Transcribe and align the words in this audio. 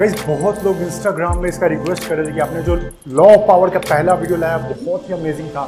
Guys 0.00 0.14
बहुत 0.26 0.64
लोग 0.64 0.80
Instagram 0.82 1.38
में 1.42 1.48
इसका 1.48 1.66
रिक्वेस्ट 1.66 2.08
कर 2.08 2.16
रहे 2.16 2.26
थे 2.26 2.32
कि 2.32 2.40
आपने 2.40 2.62
जो 2.62 2.74
लॉ 3.08 3.24
ऑफ़ 3.26 3.46
पावर 3.48 3.70
का 3.70 3.78
पहला 3.80 4.14
वीडियो 4.14 4.38
लाया, 4.38 4.56
बहुत 4.58 5.08
ही 5.08 5.14
अमेजिंग 5.14 5.48
था। 5.50 5.62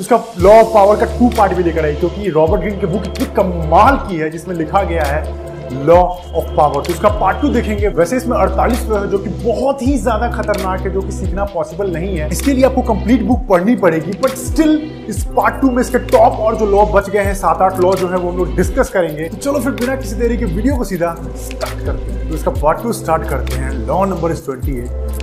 उसका 0.00 0.16
लॉ 0.38 0.52
ऑफ़ 0.52 0.72
पावर 0.74 0.96
का 0.96 1.18
टू 1.18 1.28
पार्ट 1.36 1.52
भी 1.52 1.62
लेकर 1.62 1.84
आई, 1.84 1.94
क्योंकि 1.94 2.30
रॉबर्ट 2.30 2.60
ग्रीन 2.60 2.80
की 2.80 2.86
बुक 2.86 3.06
इतनी 3.06 3.26
कमाल 3.34 3.96
की 4.08 4.16
है, 4.16 4.30
जिसमें 4.30 4.54
लिखा 4.56 4.82
गया 4.82 5.04
है 5.04 5.45
लॉ 5.72 5.96
ऑफ़ 5.96 6.54
पावर 6.56 6.82
तो 6.84 6.92
इसका 6.92 7.08
पार्ट 7.20 7.40
टू 7.40 7.48
देखेंगे। 7.48 7.88
वैसे 7.90 8.16
इसमें 8.16 8.36
48 8.36 8.84
लॉ 8.88 8.98
है, 8.98 9.08
जो 9.10 9.18
कि 9.18 9.28
बहुत 9.28 9.82
ही 9.82 9.96
ज़्यादा 9.98 10.30
खतरनाक 10.32 10.80
है, 10.80 10.90
जो 10.90 11.02
कि 11.02 11.12
सीखना 11.12 11.44
पॉसिबल 11.54 11.90
नहीं 11.90 12.16
है। 12.16 12.28
इसके 12.32 12.52
लिए 12.52 12.64
आपको 12.64 12.82
कंप्लीट 12.84 13.22
बुक 13.22 13.46
पढ़नी 13.48 13.76
पड़ेगी 13.76 14.18
बट 14.22 14.34
स्टिल 14.38 14.80
इस 15.08 15.22
पार्ट 15.36 15.60
टू 15.60 15.70
में 15.70 15.80
इसके 15.80 15.98
टॉप 16.06 16.38
और 16.40 16.56
जो 16.56 16.66
लॉ 16.66 16.84
बच 16.92 17.10
गए 17.10 17.22
हैं 17.22 17.34
सात 17.34 17.62
आठ 17.62 17.80
लॉ 17.80 17.92
जो 17.94 18.08
है, 18.08 18.16
वो 18.16 18.30
हम 18.30 18.36
लोग 18.38 18.54
डिस्कस 18.56 18.90
करेंगे। 18.90 19.28
तो 19.28 19.36
चलो 19.36 19.60
फिर 19.60 19.72
बिना 19.74 19.96
किसी 19.96 20.16
देरी 20.16 20.36
के 20.36 20.44
वीडियो 20.46 20.76
को 20.76 20.84
सीधा 20.84 21.14
स्टार्ट 21.36 21.84
करते 21.86 22.12
हैं। 22.12 22.28
तो 22.28 22.34
इसका 22.34 22.50
पार्ट 22.52 22.82
टू 22.82 22.92
स्टार्ट 22.94 23.28
करते 23.28 23.56
हैं। 23.56 23.72
लॉ 23.86 24.04
नंबर 24.06 24.30
इज़ 24.30 24.44
ट्वेंटी 24.44 24.80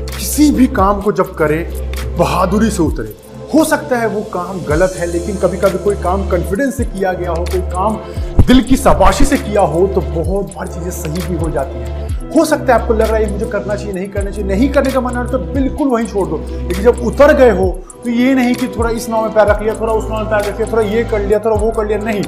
किसी 0.09 0.51
भी 0.51 0.67
काम 0.69 1.01
को 1.01 1.11
जब 1.11 1.33
करे, 1.35 1.57
बहादुरी 2.17 2.69
से 2.69 2.83
उतरे। 2.83 3.15
हो 3.53 3.63
सकता 3.63 3.97
है 3.97 4.07
वो 4.07 4.21
काम 4.33 4.59
गलत 4.65 4.93
है, 4.97 5.05
लेकिन 5.07 5.35
कभी 5.37 5.57
कभी 5.57 5.83
कोई 5.83 5.95
काम 5.95 6.23
कॉन्फिडेंस 6.29 6.77
से 6.77 6.85
किया 6.85 7.11
गया 7.13 7.31
हो, 7.31 7.43
कोई 7.45 7.61
काम 7.71 7.97
दिल 8.47 8.61
की 8.61 8.75
सपाशी 8.77 9.25
से 9.25 9.37
किया 9.37 9.61
हो 9.73 9.85
तो 9.87 10.01
बहुत 10.03 10.53
बार 10.55 10.67
चीज़ें 10.67 10.91
सही 10.91 11.27
भी 11.27 11.35
हो 11.37 11.49
जाती 11.51 11.79
हैं। 11.79 12.01
हो 12.29 12.43
सकता 12.45 12.73
है 12.73 12.81
आपको 12.81 12.93
लग 12.93 13.07
रहा 13.07 13.17
है 13.17 13.31
मुझे 13.31 13.45
करना 13.47 13.75
चाहिए, 13.75 13.93
नहीं 13.93 14.07
करना 14.09 14.31
चाहिए। 14.31 14.47
नहीं 14.47 14.69
करने 14.69 14.91
का 14.91 15.01
मन 15.01 15.17
है 15.17 15.25
तो 15.27 15.37
बिल्कुल 15.53 15.87
वहीं 15.89 16.07
छोड़ 16.07 16.27
दो। 16.27 16.37
लेकिन 16.37 16.83
जब 16.83 16.99
उतर 17.07 17.33
गए 17.37 17.51
हो 17.57 17.69
तो 18.03 18.09
ये 18.09 18.33
नहीं 18.35 18.55
कि 18.55 18.67
थोड़ा 18.67 18.89
इस 18.91 19.07
नाव 19.09 19.21
में 19.23 19.33
पैर 19.33 19.47
रख 19.47 19.61
लिया, 19.61 19.75
थोड़ा 19.75 19.93
उस 19.93 20.09
नाव 20.09 20.19
में 20.19 20.29
पैर 20.29 20.39
रख 20.41 20.57
लिया, 20.57 20.71
थोड़ा 20.71 20.83
ये 20.85 21.03
कर 21.03 21.21
लिया, 21.21 21.39
थोड़ा 21.39 21.55
वो 21.57 21.71
कर 21.71 21.87
लिया। 21.87 21.97
नहीं, 21.99 22.23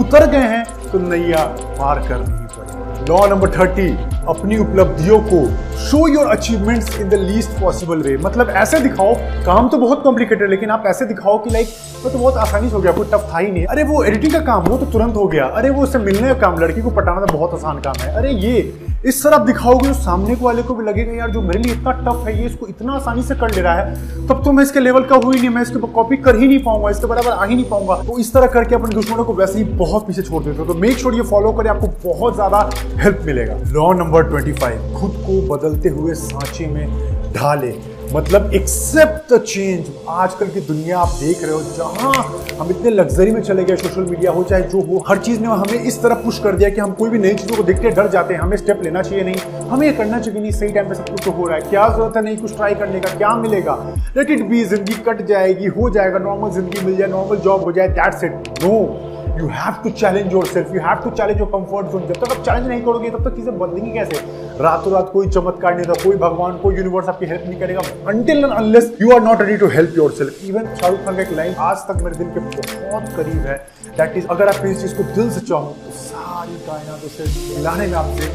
उतर 0.00 0.26
गए 0.26 0.48
हैं 0.48 0.64
तो 0.92 0.98
नैया 1.00 1.44
पार 1.78 1.98
करनी 2.08 2.46
पड़ेगी 2.54 3.10
लॉ 3.10 3.26
नंबर 3.26 3.50
थर्टी। 3.50 3.88
अपनी 4.28 4.56
उपलब्धियों 4.58 5.18
को 5.22 5.44
show 5.80 6.06
your 6.08 6.26
achievements 6.28 6.98
in 7.00 7.08
the 7.08 7.14
least 7.14 7.60
possible 7.60 8.02
way 8.02 8.16
मतलब 8.18 8.50
ऐसे 8.56 8.80
दिखाओ, 8.80 9.14
काम 9.46 9.68
तो 9.68 9.78
बहुत 9.78 10.02
कॉम्प्लिकेटेड 10.02 10.50
लेकिन 10.50 10.70
आप 10.70 10.84
ऐसे 10.86 11.04
दिखाओ 11.06 11.38
कि 11.38 11.50
लाइक 11.50 11.68
वो 12.04 12.10
तो 12.10 12.18
बहुत 12.18 12.36
आसानी 12.36 12.68
से 12.68 12.74
हो 12.74 12.80
गया, 12.80 12.92
कोई 12.92 13.06
टफ 13.06 13.30
था 13.32 13.38
ही 13.38 13.50
नहीं। 13.50 13.64
अरे 13.66 13.82
वो 13.84 14.02
एडिटिंग 14.04 14.32
का 14.32 14.40
काम, 14.42 14.64
वो 14.64 14.76
तो 14.78 14.86
तुरंत 14.86 15.16
हो 15.16 15.26
गया। 15.28 15.44
अरे 15.46 15.70
वो 15.70 15.82
उससे 15.82 15.98
मिलने 15.98 16.28
का 16.28 16.34
काम, 16.40 16.58
लड़की 16.58 16.82
को 16.82 16.90
पटाना 16.90 17.20
तो 17.20 17.32
बहुत 17.32 17.54
आसान 17.54 17.80
काम 17.80 18.00
है। 18.00 18.14
अरे 18.14 18.32
ये 18.32 18.60
इस 19.06 19.22
तरह 19.24 19.38
दिखाओगे 19.38 19.88
तो 19.88 19.94
सामने 19.94 20.34
को 20.36 20.44
वाले 20.44 20.62
को 20.62 20.74
भी 20.74 20.84
लगेगा, 20.84 21.12
यार, 21.12 21.30
जो 21.30 21.40
मेरे 21.42 21.58
लिए 21.58 21.72
इतना 21.72 21.90
टफ 22.00 22.26
है, 22.26 22.36
ये 22.38 22.46
इसको 22.46 22.66
इतना 22.66 22.92
आसानी 22.92 23.22
से 23.22 23.34
कर 23.34 23.54
ले 23.54 23.60
रहा 23.60 23.74
है, 23.74 24.26
तब 24.28 24.42
तो 24.44 24.52
मैं 24.52 24.62
इसके 24.62 24.80
लेवल 24.80 25.04
का 25.04 25.16
हुई 25.16 25.36
नहीं, 25.36 25.50
मैं 25.50 25.62
इसके 25.62 25.76
ऊपर 25.76 25.92
कॉपी 25.92 26.16
कर 26.16 26.36
ही 26.36 26.46
नहीं 26.48 26.58
पाऊँगा, 26.58 26.90
इसके 26.90 27.06
बराबर 27.06 27.30
आ 27.30 27.44
ही 27.44 27.54
नहीं 27.54 27.64
पाऊँगा। 27.64 27.96
तो 28.02 28.18
इस 28.18 28.32
तरह 28.32 28.46
करके 28.46 28.74
अपने 28.74 28.94
दुश्मनों 28.94 29.24
को 29.24 29.34
वैसे 29.34 29.58
ही 29.58 29.64
बहुत 29.76 30.06
पीछे 30.06 30.22
छोड़ 30.22 30.42
देते 30.44 30.58
हो। 30.58 30.64
तो 30.64 30.74
मेक 30.74 30.98
श्योर 30.98 31.14
ये 31.14 31.22
फॉलो 31.22 31.52
करें, 31.52 31.70
आपको 31.70 31.86
बहुत 32.04 32.34
ज़्यादा 32.34 32.70
हेल्प 32.96 33.22
मिलेगा। 33.26 33.58
लॉ 33.68 33.92
नंबर 33.92 34.22
ट्वेंटी 34.22 34.52
खुद 34.94 35.22
को 35.26 35.40
बदलते 35.56 35.88
हुए 35.88 36.14
सांचे 36.14 36.66
में 36.66 36.86
ढाले। 37.32 37.97
मतलब 38.12 38.52
एक्सेप्ट 38.54 39.32
द 39.32 39.38
चेंज 39.40 39.86
आजकल 40.08 40.46
की 40.48 40.60
दुनिया 40.60 40.98
आप 40.98 41.08
देख 41.20 41.42
रहे 41.42 41.52
हो, 41.52 41.60
जहाँ 41.76 42.12
हम 42.60 42.70
इतने 42.70 42.90
लग्जरी 42.90 43.30
में 43.30 43.40
चले 43.42 43.64
गए 43.64 43.76
सोशल 43.76 44.04
मीडिया 44.10 44.32
हो, 44.32 44.44
चाहे 44.44 44.62
जो 44.64 44.80
हो, 44.82 45.02
हर 45.08 45.18
चीज़ 45.18 45.40
ने 45.40 45.48
हमें 45.48 45.82
इस 45.82 46.00
तरह 46.02 46.14
पुश 46.14 46.38
कर 46.38 46.56
दिया 46.56 46.68
कि 46.70 46.80
हम 46.80 46.92
कोई 46.92 47.10
भी 47.10 47.18
नई 47.18 47.34
चीज़ों 47.34 47.56
को 47.56 47.62
देखते 47.62 47.90
डर 47.90 48.08
जाते 48.08 48.34
हैं, 48.34 48.40
हमें 48.40 48.56
स्टेप 48.56 48.80
लेना 48.84 49.02
चाहिए 49.02 49.24
नहीं। 49.24 49.68
हमें 49.70 49.96
करना 49.96 50.20
चाहिए 50.20 50.40
नहीं, 50.40 50.52
सही 50.52 50.68
टाइम 50.68 50.88
पे 50.88 50.94
सब 50.94 51.08
कुछ 51.08 51.24
तो 51.24 51.30
हो 51.30 51.46
रहा 51.46 51.56
है। 51.56 51.68
क्या 51.70 51.88
ज़रूरत 51.88 52.16
है 52.16 52.22
नहीं 52.22 52.36
कुछ 52.36 52.56
ट्राई 52.56 52.74
करने 52.74 53.00
का? 53.00 53.14
क्या 53.16 53.34
मिलेगा? 53.36 53.74
लेट 54.16 54.30
इट 54.30 54.42
बी 54.48 54.64
ज़िंदगी 54.64 54.94
कट 55.06 55.24
जाएगी, 55.26 55.66
हो 55.68 55.90
जाएगा 55.90 56.18
नॉर्मल 56.18 56.50
ज़िंदगी 56.50 56.86
मिल 56.86 56.96
जाए 56.96 57.08
नॉर्मल 57.08 57.36
जॉब 57.44 57.64
हो 57.64 57.72
जाए 57.72 57.88
that's 57.90 58.24
it 58.24 58.48
no 58.62 58.78
you 59.40 59.48
have 59.54 59.82
to 59.84 59.90
challenge 59.92 60.32
yourself 60.46 60.74
you 60.74 60.80
have 60.82 61.02
to 61.04 61.10
challenge 61.12 61.38
your 61.38 61.48
comfort 61.50 61.86
zone 61.92 62.06
जब 62.06 62.24
तक 62.24 62.32
आप 62.32 62.44
चैलेंज 62.44 62.66
नहीं 62.66 62.82
करोगे, 62.82 63.10
तब 63.10 63.24
तक 63.24 63.36
चीज़ें 63.36 63.58
बदलेंगी 63.58 63.92
कैसे? 63.92 64.20
रातों 64.60 64.92
रात 64.92 65.10
कोई 65.12 65.28
चमत्कार 65.28 65.76
नहीं 65.76 65.86
था 65.86 65.94
कोई 66.02 66.16
भगवान, 66.18 66.56
कोई 66.58 66.76
यूनिवर्स 66.76 67.08
आपकी 67.08 67.26
हेल्प 67.26 67.44
नहीं 67.46 67.60
करेगा 67.60 67.80
until 68.08 68.44
and 68.44 68.52
unless 68.52 68.92
you 69.00 69.12
are 69.14 69.20
not 69.22 69.40
ready 69.42 69.56
to 69.56 69.68
help 69.74 69.96
yourself 70.12 70.44
even 70.44 70.74
Shahrukh 70.74 71.04
Khan 71.04 71.16
का 71.16 71.22
एक 71.22 71.32
लाइन 71.36 71.54
आज 71.68 71.84
तक 71.88 72.02
मेरे 72.04 72.18
दिल 72.18 72.30
के 72.30 72.40
बहुत 72.40 73.12
करीब 73.16 73.46
है. 73.46 73.56
दैट 73.98 74.16
इज़ 74.16 74.26
अगर 74.30 74.48
आप 74.48 74.62
किसी 74.62 74.80
चीज़ 74.80 74.96
को 74.96 75.02
दिल 75.14 75.30
से 75.30 75.40
चाहो 75.40 75.74
तो 75.84 75.92
सारी 75.98 76.56
कायनात 76.66 77.04
उसे 77.06 77.24
मिलाने 77.56 77.86
में 77.86 77.94
आपसे 78.02 78.26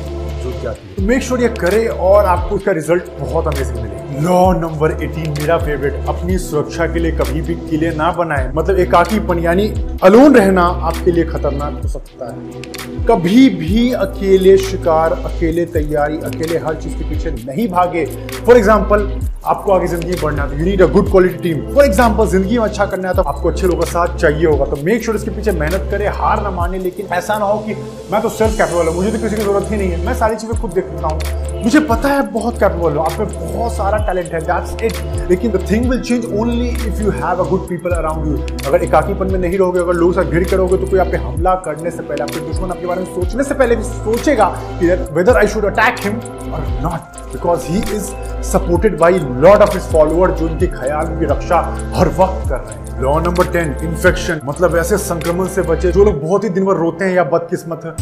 जुट 0.43 0.63
जाती 0.63 0.95
है. 0.95 1.07
मेक 1.07 1.23
श्योर 1.23 1.41
ये 1.41 1.49
करे 1.59 1.85
और 2.07 2.25
आपको 2.27 2.55
उसका 2.55 2.71
रिज़ल्ट 2.71 3.11
बहुत 3.19 3.47
अमेजिंग 3.47 3.77
मिलेगा. 3.77 4.02
लॉ 4.15 4.51
नंबर 4.53 4.91
18 4.95 5.27
मेरा 5.29 5.57
फेवरेट 5.57 6.07
अपनी 6.09 6.37
सुरक्षा 6.37 6.85
के 6.87 6.99
लिए 6.99 7.11
कभी 7.11 7.41
भी 7.41 7.55
किले 7.69 7.89
ना 7.95 8.11
बनाए। 8.11 8.51
मतलब 8.55 8.79
एकाकीपन 8.79 9.39
यानी 9.39 9.67
अलोन 10.03 10.35
रहना 10.35 10.63
आपके 10.89 11.11
लिए 11.11 11.23
खतरनाक 11.25 11.81
हो 11.83 11.87
सकता 11.89 12.31
है। 12.31 12.71
कभी 13.05 13.49
भी 13.51 13.91
अकेले 13.93 14.57
शिकार, 14.59 15.11
अकेले 15.25 15.65
तैयारी, 15.67 16.17
अकेले 16.25 16.57
हर 16.57 16.75
चीज़ 16.75 16.93
के 16.93 17.09
पीछे 17.09 17.31
नहीं 17.31 17.67
भागे। 17.69 18.05
फॉर 18.45 18.57
एग्ज़ाम्पल 18.57 19.11
आपको 19.45 19.71
आगे 19.71 19.87
ज़िंदगी 19.87 20.21
बढ़ना 20.21 20.45
तो 20.47 20.57
you 20.57 20.65
need 20.65 20.81
a 20.81 20.85
good 20.87 21.09
quality 21.11 21.37
team 21.43 21.73
for 21.73 21.85
example 21.85 22.27
ज़िंदगी 22.27 22.57
में 22.57 22.65
अच्छा 22.65 22.85
करना 22.85 23.07
है 23.07 23.13
तो 23.15 23.21
आपको 23.23 23.49
अच्छे 23.49 23.67
लोगों 23.67 23.79
का 23.79 23.89
साथ 23.91 24.15
चाहिए 24.17 24.45
होगा। 24.45 24.65
तो 24.65 24.77
मेक 24.83 25.03
श्योर 25.03 25.17
इसके 25.17 25.31
पीछे 25.31 25.51
मेहनत 25.53 25.87
करे, 25.91 26.07
हार 26.09 26.43
ना 26.43 26.51
माने, 26.51 26.79
लेकिन 26.79 27.07
ऐसा 27.13 27.37
ना 27.39 27.45
हो 27.45 27.57
कि 27.67 27.75
मैं 28.11 28.21
तो 28.21 28.29
सेल्फ 28.31 28.57
कैपेबल 28.57 28.87
हूँ, 28.87 28.95
मुझे 28.95 29.11
तो 29.11 29.17
किसी 29.17 29.35
की 29.35 29.41
ज़रूरत 29.41 29.71
ही 29.71 29.77
नहीं 29.77 29.89
है। 29.89 30.05
मैं 30.05 30.13
सारी 30.15 30.35
चीज़ें 30.35 30.59
खुद 30.61 30.71
देखता 30.71 31.07
हूँ। 31.07 31.61
मुझे 31.63 31.79
पता 31.81 32.09
है 32.09 32.21
बहुत 32.31 32.59
कैपेबल 32.59 32.97
हूँ, 32.97 33.05
आप 33.05 33.19
में 33.19 33.27
बहुत 33.27 33.73
सारा 33.73 33.97
टैलेंट 34.05 34.33
है 34.33 34.41
दैट्स 34.41 34.83
इट 34.83 35.29
लेकिन 35.29 35.51
the 35.51 35.65
thing 35.71 35.89
will 35.89 36.01
change 36.01 36.25
only 36.39 36.67
if 36.69 37.01
you 37.01 37.11
have 37.13 37.43
a 37.43 37.49
good 37.49 37.67
people 37.69 37.91
around 37.95 38.27
you 38.27 38.37
अगर 38.67 38.83
एकाकीपन 38.83 39.31
में 39.31 39.39
नहीं 39.39 39.57
रहोगे, 39.57 39.79
अगर 39.79 39.93
लोगों 39.93 40.13
से 40.13 40.29
घिर 40.31 40.43
करोगे 40.49 40.77
तो 40.77 40.87
कोई 40.87 40.99
आप 40.99 41.07
पे 41.07 41.17
हमला 41.19 41.55
करने 41.65 41.91
से 41.91 42.01
पहले, 42.01 42.23
आपके 42.23 42.39
दुश्मन 42.47 42.71
आपके 42.71 42.85
बारे 42.85 43.01
में 43.01 43.13
सोचने 43.15 43.43
से 43.43 43.53
पहले 43.55 43.75
भी 43.75 43.83
सोचेगा 43.85 44.49
कि 44.79 44.87
whether 45.15 45.37
I 45.37 45.47
should 45.47 45.65
attack 45.65 45.99
him 46.05 46.19
और 46.53 46.67
not 46.83 47.21
because 47.33 47.65
he 47.67 47.79
is 47.95 48.11
supported 48.51 48.97
by 48.99 49.19
lord 49.19 49.61
of 49.61 49.73
his 49.73 49.91
follower 49.91 50.31
जो 50.31 50.47
उनके 50.47 50.67
ख्याल 50.69 51.07
की 51.19 51.25
रक्षा 51.25 51.59
हर 51.95 52.07
वक्त 52.19 52.49
कर 52.49 52.57
रहे 52.57 52.73
हैं। 52.73 53.01
लॉ 53.01 53.19
नंबर 53.19 53.45
टेन 53.53 53.75
इन्फेक्शन 53.83 54.39
मतलब 54.45 54.75
ऐसे 54.77 54.97
संक्रमण 54.99 55.47
से 55.49 55.61
बचे 55.69 55.91
जो 55.91 56.03
लोग 56.05 56.21
बहुत 56.21 56.43
ही 56.43 56.49
दिन 56.49 56.65
भर 56.65 56.75
रोते 56.77 57.05
हैं 57.05 57.13
या 57.13 57.23
बदकिस्मत 57.31 57.85
है। 57.85 57.95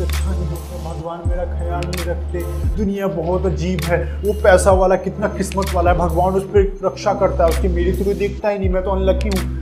अच्छा 0.00 0.30
नहीं। 0.30 0.46
होता 0.46 0.94
भगवान 0.94 1.22
मेरा 1.26 1.44
ख्याल 1.44 1.82
नहीं 1.86 2.06
रखते। 2.06 2.42
दुनिया 2.76 3.06
बहुत 3.06 3.46
अजीब 3.46 3.80
है। 3.80 4.22
वो 4.24 4.32
पैसा 4.32 4.72
वाला 4.72 4.96
कितना 4.96 5.28
किस्मत 5.28 5.66
वाला 5.74 5.92
है। 5.92 5.98
भगवान 5.98 6.34
उस 6.34 6.44
पर 6.44 6.78
रक्षा 6.84 7.14
करता 7.14 7.44
है। 7.44 7.50
उसकी 7.50 7.68
मेरी 7.68 7.92
थ्रू 7.92 8.04
कोई 8.04 8.14
देखता 8.14 8.48
ही 8.48 8.58
नहीं। 8.58 8.70
मैं 8.70 8.84
तो 8.84 8.90
अनलक्की 8.90 9.28
हूँ। 9.28 9.61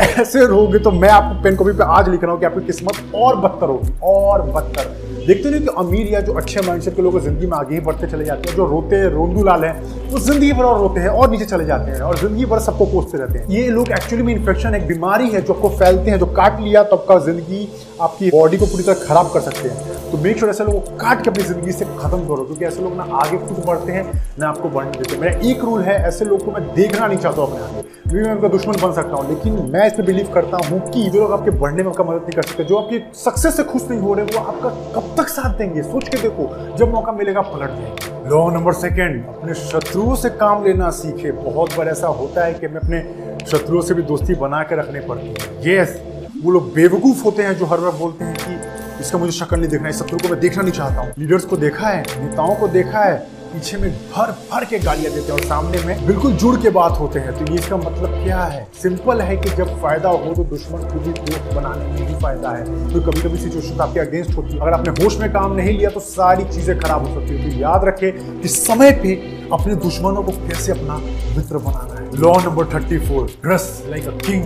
ऐसे 0.00 0.44
रहोगे 0.46 0.78
तो 0.78 0.90
मैं 0.92 1.08
आपको 1.10 1.42
पेन 1.42 1.56
कॉपी 1.56 1.72
पे 1.72 1.84
आज 1.86 2.08
लिख 2.08 2.22
रहा 2.22 2.32
हूँ 2.32 2.40
कि 2.40 2.46
आपकी 2.46 2.66
किस्मत 2.66 3.12
और 3.14 3.36
बदतर 3.38 3.66
होगी, 3.66 3.92
और 4.02 4.42
बदतर। 4.44 4.98
देखते 5.26 5.50
नहीं 5.50 5.60
कि 5.60 5.74
अमीर 5.78 6.06
या 6.12 6.20
जो 6.20 6.32
अच्छे 6.32 6.60
माइंडसेट 6.60 6.94
के 6.96 7.02
लोग 7.02 7.18
ज़िंदगी 7.20 7.46
में 7.46 7.56
आगे 7.58 7.74
ही 7.74 7.80
बढ़ते 7.80 8.06
चले 8.06 8.24
जाते 8.24 8.48
हैं, 8.48 8.56
जो 8.56 8.66
रोते 8.66 8.96
हैं, 8.96 9.08
रोंदू 9.10 9.42
लाल 9.44 9.64
हैं, 9.64 9.72
वो 10.10 10.18
ज़िंदगी 10.18 10.52
भर 10.52 10.64
और 10.64 10.78
रोते 10.80 11.00
हैं 11.00 11.08
और 11.08 11.30
नीचे 11.30 11.44
चले 11.44 11.64
जाते 11.64 11.90
हैं 11.90 12.00
और 12.00 12.18
ज़िंदगी 12.18 12.44
भर 12.44 12.58
सबको 12.60 12.86
कोसते 12.86 13.18
रहते 13.18 13.38
हैं। 13.38 13.48
ये 13.50 13.68
लोग 13.70 13.90
एक्चुअली 13.90 14.24
में 14.24 14.34
इन्फेक्शन 14.34 14.74
एक 14.74 14.86
बीमारी 14.86 15.28
है 15.30 15.42
जो 15.42 15.54
आपको 15.54 15.68
फैलते 15.70 16.10
हैं, 16.10 16.18
जो 16.18 16.26
काट 16.28 16.60
लिया 16.60 16.82
तो 16.82 16.96
आपका 16.96 17.18
ज़िंदगी 17.26 17.68
आपकी 18.00 18.30
बॉडी 18.30 18.56
को 18.56 18.66
पूरी 18.66 18.82
तरह 18.84 19.06
खराब 19.06 19.30
कर 19.32 19.40
सकते 19.40 19.68
हैं। 19.68 19.98
तो 20.10 20.18
मेक 20.18 20.38
श्योर 20.38 20.50
ऐसे 20.50 20.64
लोगों 20.64 20.80
को 20.80 20.96
काट 20.96 21.22
के 21.24 21.30
अपनी 21.30 21.44
ज़िंदगी 21.44 21.72
से 21.72 21.84
खत्म 21.86 22.18
करो, 22.20 22.44
क्योंकि 22.44 22.64
ऐसे 22.64 22.82
लोग 22.82 22.96
ना 22.96 23.02
आगे 23.16 23.38
खुद 23.38 23.62
बढ़ते 23.66 23.92
हैं, 23.92 24.04
ना 24.38 24.48
आपको 24.48 24.68
बढ़ने 24.70 24.90
देते 24.92 25.18
मेरा 25.18 25.38
एक 25.50 25.64
रूल 25.64 25.82
है, 25.82 26.02
ऐसे 26.08 26.24
लोग 26.24 26.44
को 26.44 26.52
मैं 26.52 26.66
देखना 26.74 27.06
नहीं 27.06 27.18
चाहता 27.18 27.42
हूँ 27.42 27.50
अपने 27.50 27.64
आगे। 27.64 27.88
मैं 28.12 28.32
उनका 28.32 28.48
दुश्मन 28.48 28.76
बन 28.82 28.92
सकता 28.92 29.16
हूँ, 29.16 29.28
लेकिन 29.28 29.58
मैं 29.72 29.89
इस 29.90 29.96
पर 29.96 30.02
बिलीव 30.02 30.30
करता 30.34 30.56
हूँ 30.66 30.78
कि 30.90 31.02
जो 31.04 31.20
लोग 31.20 31.32
आपके 31.32 31.50
बढ़ने 31.50 31.82
में 31.82 31.90
आपका 31.90 32.04
मदद 32.04 32.20
नहीं 32.20 32.32
कर 32.32 32.42
सकते। 32.42 32.64
जो 32.64 32.76
आपकी 32.76 32.98
सक्सेस 33.14 33.56
से 33.56 33.62
खुश 33.62 33.88
नहीं 33.90 34.00
हो 34.00 34.12
रहे, 34.14 34.24
वो 34.26 34.40
आपका 34.40 34.68
कब 34.94 35.14
तक 35.18 35.28
साथ 35.28 35.56
देंगे? 35.58 35.82
सोच 35.82 36.08
के 36.08 36.20
देखो, 36.22 36.46
जब 36.76 36.92
मौका 36.92 37.12
मिलेगा, 37.12 37.40
पलट 37.40 37.70
देंगे। 37.70 38.28
लॉ 38.30 38.48
नंबर 38.50 38.72
सेकेंड 38.72 39.24
अपने 39.26 39.54
शत्रुओं 39.54 40.14
से 40.16 40.30
काम 40.36 40.64
लेना 40.64 40.90
सीखे। 40.90 41.32
बहुत 41.32 41.76
बार 41.76 41.88
ऐसा 41.88 42.06
होता 42.20 42.44
है 42.44 42.54
कि 42.54 42.66
हमें 42.66 42.80
अपने 42.80 43.00
शत्रुओं 43.46 43.80
से 43.80 43.94
भी 43.94 44.02
दोस्ती 44.02 44.34
बना 44.36 44.62
के 44.62 44.76
रखने 44.76 45.00
पड़ती 45.00 45.26
है। 45.28 45.34
यस 45.68 46.00
वो 46.44 46.50
लोग 46.50 46.72
बेवकूफ़ 46.74 47.24
होते 47.24 47.42
हैं 47.42 47.56
जो 47.58 47.66
हर 47.66 47.80
वक्त 47.80 47.98
बोलते 47.98 48.24
हैं 48.24 48.36
कि 48.36 49.00
इसका 49.00 49.18
मुझे 49.18 49.32
शक्ल 49.32 49.56
नहीं 49.56 49.70
देखना 49.70 49.88
है 49.88 49.92
शत्रु 49.94 50.18
को 50.18 50.28
मैं 50.28 50.40
देखना 50.40 50.62
नहीं 50.62 50.72
चाहता 50.72 51.00
हूँ। 51.00 51.12
लीडर्स 51.18 51.44
को 51.44 51.56
देखा 51.56 51.88
है, 51.88 52.00
नेताओं 52.20 52.54
को 52.54 52.68
देखा 52.68 52.98
है 52.98 53.39
पीछे 53.52 53.76
में 53.76 53.90
भर 54.12 54.30
भर 54.50 54.64
के 54.64 54.78
गालियाँ 54.78 55.12
देते 55.14 55.26
हैं 55.26 55.32
और 55.32 55.44
सामने 55.44 55.82
में 55.84 56.06
बिल्कुल 56.06 56.32
जुड़ 56.34 56.56
के 56.62 56.70
बात 56.70 56.98
होते 57.00 57.18
हैं। 57.18 57.32
तो 57.38 57.52
ये 57.52 57.58
इसका 57.58 57.76
मतलब 57.76 58.14
क्या 58.24 58.42
है? 58.44 58.66
सिंपल 58.82 59.20
है 59.20 59.36
कि 59.36 59.50
जब 59.56 59.80
फ़ायदा 59.82 60.08
हो 60.08 60.34
तो 60.34 60.44
दुश्मन 60.46 60.82
को 60.92 61.00
भी 61.00 61.12
दोस्त 61.12 61.54
बनाने 61.54 61.84
में 61.84 62.06
भी 62.06 62.20
फ़ायदा 62.20 62.50
है। 62.50 62.92
तो 62.92 63.00
कभी 63.00 63.20
कभी 63.20 63.38
सिचुएशन 63.38 63.80
आपके 63.80 64.00
अगेंस्ट 64.00 64.36
होती 64.36 64.52
है। 64.52 64.60
अगर 64.60 64.72
आपने 64.72 65.02
होश 65.02 65.18
में 65.20 65.32
काम 65.32 65.56
नहीं 65.56 65.76
लिया 65.78 65.90
तो 65.90 66.00
सारी 66.00 66.44
चीज़ें 66.44 66.78
खराब 66.80 67.06
हो 67.06 67.14
सकती 67.14 67.36
है। 67.36 67.50
तो 67.50 67.56
याद 67.60 67.84
रखे 67.84 68.10
कि 68.12 68.48
समय 68.48 68.90
पे 69.02 69.14
अपने 69.52 69.74
दुश्मनों 69.76 70.22
को 70.22 70.32
कैसे 70.46 70.72
अपना 70.72 70.96
मित्र 71.36 71.58
बनाना 71.58 72.00
है। 72.00 72.20
Law 72.20 72.36
number 72.40 72.72
thirty 72.74 72.98
four 72.98 73.26
dress 73.42 73.82
like 73.86 74.08
a 74.08 74.16
king 74.18 74.44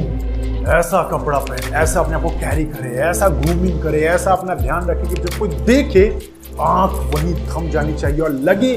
ऐसा 0.75 1.03
कपड़ा 1.09 1.39
पहने, 1.39 1.77
ऐसा 1.77 2.01
अपने 2.01 2.15
आप 2.15 2.23
को 2.23 2.29
कैरी 2.31 2.65
करे, 2.67 2.91
ऐसा 3.07 3.29
ग्रूमिंग 3.31 3.83
करे, 3.83 4.01
ऐसा 4.09 4.33
अपना 4.33 4.55
ध्यान 4.55 4.87
रखे 4.87 5.09
कि 5.09 5.23
जब 5.23 5.39
कोई 5.39 5.49
देखे 5.65 6.05
आँख 6.61 7.15
वहीं 7.15 7.35
थम 7.49 7.69
जानी 7.71 7.95
चाहिए 7.95 8.21
और 8.21 8.33
लगे 8.49 8.73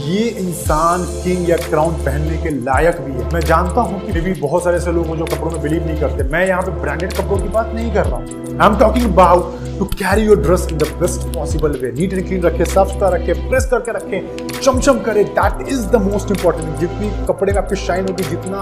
ये 0.00 0.22
इंसान 0.40 1.04
किंग 1.22 1.48
या 1.50 1.56
क्राउन 1.56 1.94
पहनने 2.04 2.36
के 2.42 2.50
लायक 2.64 3.00
भी 3.00 3.12
है। 3.12 3.32
मैं 3.34 3.40
जानता 3.40 3.80
हूँ 3.80 4.00
कि 4.06 4.20
भी 4.20 4.32
बहुत 4.40 4.64
सारे 4.64 4.76
ऐसे 4.76 4.92
लोग 4.92 5.16
जो 5.16 5.24
कपड़ों 5.26 5.50
में 5.50 5.60
बिलीव 5.62 5.86
नहीं 5.86 6.00
करते। 6.00 6.24
मैं 6.32 6.46
यहाँ 6.46 6.62
पे 6.62 6.80
ब्रांडेड 6.80 7.12
कपड़ों 7.12 7.38
की 7.38 7.48
बात 7.48 7.72
नहीं 7.74 7.92
कर 7.94 8.06
रहा 8.06 8.16
हूँ। 8.16 8.58
I 8.60 8.66
am 8.66 8.78
talking 8.78 9.12
about 9.12 9.68
to 9.80 9.86
carry 9.88 10.22
your 10.22 10.40
dress 10.42 10.66
in 10.72 10.78
the 10.78 10.86
best 11.00 11.22
possible 11.34 11.78
way 11.82 11.90
neat 11.92 12.12
and 12.12 12.26
clean 12.26 12.42
रखे, 12.42 12.64
साफ़ 12.64 12.88
सुथरा 12.88 13.08
रखे 13.08 13.32
प्रेस 13.48 13.66
करके 13.66 13.92
रखे, 13.92 14.20
चमचम 14.60 14.98
करे. 15.02 15.22
That 15.38 15.68
is 15.68 15.86
the 15.90 16.00
most 16.02 16.30
important 16.30 16.78
जितनी 16.78 17.10
कपड़े 17.26 17.52
में 17.52 17.60
आपकी 17.60 17.76
शाइन 17.76 18.08
होगी, 18.08 18.24
जितना 18.24 18.58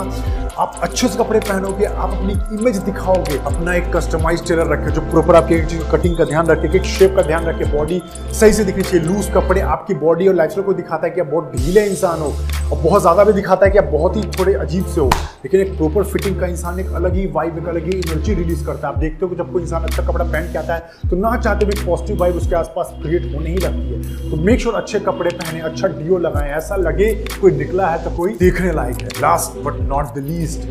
आप 0.59 0.79
अच्छे 0.82 1.09
से 1.09 1.19
कपड़े 1.19 1.41
पहनोगे, 1.41 1.85
आप 1.85 2.11
अपनी 2.11 2.32
इमेज 2.59 2.76
दिखाओगे. 2.88 3.38
अपना 3.47 3.75
एक 3.75 3.91
कस्टमाइज 3.97 4.47
टेलर 4.49 4.67
रखे 4.73 4.91
जो 4.91 5.00
प्रॉपर 5.11 5.37
आपके 5.37 5.55
एक 5.55 5.67
चीज़ 5.70 5.82
कटिंग 5.93 6.17
का 6.19 6.25
ध्यान 6.25 6.47
रखे, 6.47 6.76
एक 6.76 6.85
शेप 6.93 7.17
का 7.17 7.23
ध्यान 7.23 7.47
रखे. 7.47 7.65
बॉडी 7.73 8.00
सही 8.41 8.53
से 8.53 8.65
दिखनी 8.65 8.82
चाहिए. 8.82 9.06
लूज 9.06 9.31
कपड़े 9.35 9.61
आपकी 9.75 9.94
बॉडी 10.05 10.29
और 10.29 10.35
लाइफ 10.35 10.59
को 10.67 10.73
दिखाता 10.75 11.06
है 11.06 11.12
कि 11.12 11.20
आप 11.20 11.26
बहुत 11.26 11.53
ढीले 11.56 11.85
इंसान 11.87 12.20
हो. 12.20 12.32
और 12.73 12.79
बहुत 12.79 13.00
ज़्यादा 13.00 13.25
भी 13.25 13.32
दिखाता 13.32 13.67
है 13.67 13.73
कि 13.73 13.79
आप 13.79 13.85
बहुत 13.93 14.17
ही 14.17 14.23
थोड़े 14.38 14.55
अजीब 14.55 14.87
से 14.87 15.00
हो. 15.00 15.06
लेकिन 15.44 15.61
एक 15.61 15.76
प्रॉपर 15.76 16.05
फिटिंग 16.05 16.41
का 16.41 16.47
इंसान 16.47 16.81
एक 16.81 16.93
अलग 16.97 17.15
ही 17.17 17.26
वाइब 17.35 17.59
एक 17.59 17.69
अलग 17.69 17.85
ही 17.85 17.99
एनर्जी 17.99 18.35
रिलीज़ 18.35 18.65
करता 18.67 18.88
है. 18.88 18.94
आप 18.94 19.00
देखते 19.00 19.25
हो 19.25 19.29
कि 19.29 19.37
जब 19.37 19.53
कोई 19.53 19.62
इंसान 19.62 19.82
अच्छा 19.82 20.03
कपड़ा 20.03 20.25
पहन 20.25 20.53
के 20.53 20.59
आता 20.59 20.75
है 20.75 21.07
तो 21.10 21.16
ना 21.16 21.37
चाहते 21.37 21.66
भी 21.66 21.84
पॉजिटिव 21.84 22.16
वाइब 22.20 22.37
उसके 22.37 22.55
आसपास 22.56 22.93
क्रिएट 23.02 23.34
होने 23.34 23.50
ही 23.50 23.56
लगती 23.56 23.93
है। 23.93 24.31
तो 24.31 24.37
मेक 24.37 24.60
श्योर 24.60 24.75
अच्छे 24.75 25.00
कपड़े 25.00 25.31
पहने 25.31 25.60
अच्छा 25.60 25.88
डीओ 25.88 26.19
लगाएँ। 26.19 26.50
ऐसा 26.52 26.76
लगे 26.76 27.12
कोई 27.40 27.52
निकला 27.52 27.87
है 27.87 28.02
तो 28.05 28.10
कोई 28.16 28.34
देखने 28.38 28.72
लायक 28.72 29.02
है। 29.02 29.08
Last 29.22 29.58
but 29.64 29.81
not 29.88 30.14
the 30.14 30.25
least 30.26 30.69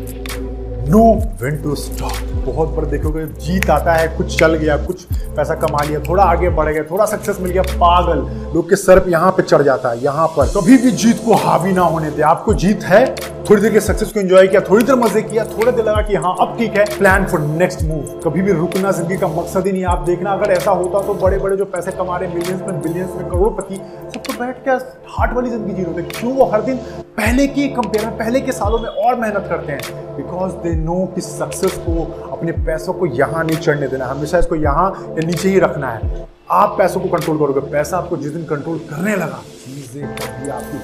know 0.90 1.02
when 1.42 1.56
to 1.62 1.74
stop 1.76 2.44
बहुत 2.44 2.68
बार 2.68 2.84
देखोगे, 2.86 3.24
जीत 3.26 3.68
आता 3.70 3.92
है, 3.92 4.06
कुछ 4.16 4.38
चल 4.38 4.54
गया, 4.54 4.76
कुछ 4.76 5.06
पैसा 5.38 5.54
कमा 5.56 5.82
लिया, 5.84 6.00
थोड़ा 6.08 6.24
आगे 6.24 6.48
बढ़ 6.50 6.68
गया, 6.68 6.82
थोड़ा 6.90 7.06
सक्सेस 7.06 7.40
मिल 7.40 7.52
गया, 7.52 7.62
पागल। 7.74 8.26
लोग 8.54 8.68
के 8.70 8.76
सर 8.78 9.04
यहाँ 9.08 9.30
पे 9.32 9.42
चढ़ 9.44 9.62
जाता 9.62 9.90
है, 9.90 10.02
यहाँ 10.04 10.26
पर। 10.36 10.46
कभी 10.50 10.76
भी 10.78 10.90
जीत 10.92 11.24
को 11.24 11.34
हावी 11.38 11.72
ना 11.72 11.82
होने 11.84 12.10
दे। 12.10 12.22
आपको 12.24 12.54
जीत 12.56 12.84
है, 12.84 13.04
थोड़ी 13.50 13.60
देर 13.62 13.72
के 13.72 13.80
सक्सेस 13.80 14.10
को 14.12 14.20
एंजॉय 14.20 14.46
किया, 14.46 14.60
थोड़ी 14.60 14.84
देर 14.84 14.96
मज़े 14.96 15.20
किया, 15.22 15.44
थोड़ा 15.46 15.70
देर 15.70 15.84
लगा 15.84 16.00
कि 16.02 16.14
हाँ 16.16 16.34
अब 16.40 16.56
ठीक 16.58 16.74
है 16.76 16.84
प्लान 16.98 17.24
फॉर 17.26 17.40
नेक्स्ट 17.40 17.82
मूव 17.82 18.20
कभी 18.24 18.42
भी 18.42 18.52
रुकना 18.52 18.90
ज़िंदगी 18.92 19.16
का 19.16 19.28
मकसद 19.28 19.66
ही 19.66 19.72
नहीं 19.72 19.84
आप 19.86 20.02
देखना, 20.06 20.32
अगर 20.32 20.50
ऐसा 20.52 20.70
होता 20.72 21.00
तो 21.06 21.14
बड़े 21.16 21.38
बड़े 21.38 21.56
जो 21.56 21.64
पैसे 21.66 21.92
कमा 21.92 22.16
रहे 22.16 22.34
मिलियंस 22.34 22.60
में 22.62 22.80
बिलियंस 22.82 23.14
में, 23.16 23.24
करोड़पति, 23.24 23.76
सब 24.14 24.22
तो 24.22 24.38
बैठ 24.40 24.64
के 24.64 24.70
हार्ट 25.10 25.32
वाली 25.32 25.50
ज़िंदगी 25.50 25.74
जी 25.74 25.82
रहे 25.82 26.02
क्यों 26.10 26.32
वो 26.34 26.50
हर 26.52 26.62
दिन 26.62 26.76
पहले 27.18 27.46
के 27.46 27.66
कंपेयर 27.68 28.06
में, 28.06 28.16
पहले 28.18 28.40
के 28.40 28.52
सालों 28.52 28.78
में 28.78 28.88
और 28.88 29.14
मेहनत 29.20 29.46
करते 29.48 29.72
हैं? 29.72 30.16
बिकॉज़ 30.16 30.52
दे 30.62 30.74
नो 30.74 30.94
कि 31.14 31.20
सक्सेस 31.20 31.78
को, 31.78 32.04
अपने 32.32 32.52
पैसों 32.66 32.92
को 32.92 33.06
यहाँ 33.06 33.44
नहीं 33.44 33.56
चढ़ने 33.58 33.88
देना। 33.88 34.06
हमेशा 34.06 34.38
इसको 34.38 34.56
यहाँ 34.56 35.14
नीचे 35.28 35.48
ही 35.48 35.58
रखना 35.60 35.90
है। 35.90 36.26
आप 36.50 36.74
पैसों 36.78 37.00
को 37.00 37.08
कंट्रोल 37.08 37.38
करोगे। 37.38 37.60
पैसा 37.70 37.96
आपको 37.96 38.16
जिस 38.16 38.32
दिन 38.32 38.44
कंट्रोल 38.46 38.78
करने 38.90 39.16
लगा, 39.16 39.42
चीज़ें 39.64 40.06
कभी 40.16 40.48
आपकी 40.50 40.76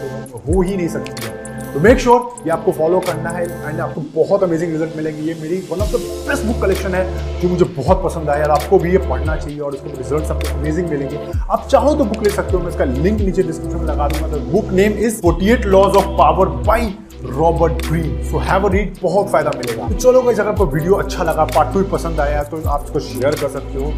हो 0.46 0.60
ही 0.62 0.76
नहीं 0.76 0.88
सकती 0.88 1.26
है। 1.26 1.32
तो 1.72 1.80
मेक 1.80 1.98
श्योर 1.98 2.20
ये 2.44 2.50
आपको 2.50 2.72
फॉलो 2.72 2.98
करना 3.00 3.30
है 3.30 3.44
एंड 3.44 3.80
आपको 3.80 4.00
बहुत 4.14 4.42
अमेजिंग 4.42 4.72
रिज़ल्ट 4.72 4.96
मिलेंगे। 4.96 5.22
ये 5.22 5.34
मेरी 5.40 5.56
one 5.70 5.80
of 5.82 5.92
the 5.92 6.00
best 6.28 6.44
book 6.44 6.60
collection 6.62 6.94
है 6.94 7.40
जो 7.40 7.48
मुझे 7.48 7.64
बहुत 7.76 8.02
पसंद 8.04 8.30
आया 8.30 8.44
और 8.44 8.50
आपको 8.50 8.78
भी 8.78 8.92
ये 8.92 8.98
पढ़ना 9.08 9.36
चाहिए 9.36 9.58
और 9.60 9.74
इसके 9.74 9.96
रिज़ल्ट 9.96 10.30
आपको 10.30 10.58
अमेजिंग 10.58 10.88
मिलेंगे। 10.90 11.18
आप 11.40 11.66
चाहो 11.70 11.94
तो 11.94 12.04
बुक 12.04 12.22
ले 12.24 12.30
सकते 12.30 12.56
हो। 12.56 12.62
मैं 12.62 12.70
इसका 12.70 12.84
लिंक 12.84 13.20
नीचे 13.20 13.42
डिस्क्रिप्शन 13.42 13.78
में 13.78 13.86
लगा 13.86 14.08
दूँगा। 14.08 14.28
तो 14.28 14.40
book 14.52 14.70
name 14.72 14.92
is 15.06 15.20
48 15.22 15.64
laws 15.66 15.96
of 15.96 16.06
power 16.18 16.48
by 16.68 16.94
Robert 17.26 17.86
Greene 17.86 18.22
so 18.24 18.38
have 18.40 18.66
a 18.66 18.70
read 18.72 18.96
बहुत 19.02 19.30
फ़ायदा 19.30 19.50
मिलेगा। 19.56 19.88
तो 19.88 19.94
चलो 19.94 20.20
अगर 20.22 20.48
आपको 20.48 20.66
वीडियो 20.66 20.94
अच्छा 20.94 21.24
लगा 21.24 21.44
पार्ट 21.54 21.72
टू 21.74 21.82
पसंद 21.92 22.20
आया 22.20 22.42
तो 22.44 22.62
आप 22.68 22.84
इसको 22.84 23.00
शेयर 23.00 23.34
कर 23.40 23.48
सकते 23.50 23.78
हो। 23.78 23.92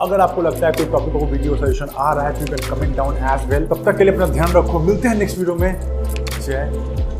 अगर 0.00 0.20
आपको 0.20 0.42
लगता 0.42 0.66
है 0.66 0.72
कोई 0.72 0.86
टॉपिक 0.92 1.12
को 1.12 1.26
वीडियो 1.26 1.56
सजेशन 1.56 1.88
आ 1.96 2.12
रहा 2.12 2.26
है 2.26 2.32
तो 2.34 2.40
you 2.40 2.46
can 2.46 2.68
comment 2.70 2.96
down 2.96 3.16
as 3.32 3.48
well 3.50 3.66
तब 3.66 3.84
तक 3.86 3.98
के 3.98 4.04
लिए 4.04 4.14
अपना 4.14 4.26
ध्यान 4.28 4.52
रखो। 4.52 4.78
मिलते 4.80 5.08
हैं 5.08 5.16
नेक्स्ट 5.16 5.38
वीडियो 5.38 5.56
में। 5.56 5.80
जय 6.40 7.19